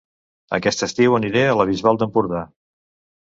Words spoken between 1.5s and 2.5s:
La Bisbal d'Empordà